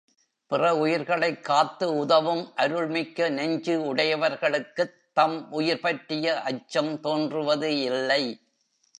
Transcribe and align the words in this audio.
பிற 0.51 0.75
உயிர்களைக் 0.75 1.43
காத்து 1.43 1.97
உதவும் 1.97 2.53
அருள்மிக்க 2.57 3.29
நெஞ்சு 3.29 3.95
உடையவர்களுக்குத் 3.95 4.95
தம் 5.13 5.51
உயிரைப்பற்றிய 5.51 6.41
அச்சம் 6.41 6.99
தோன்றுவது 6.99 7.81
இல்லை. 7.81 8.23